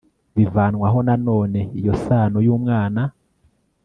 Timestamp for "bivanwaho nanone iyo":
0.35-1.93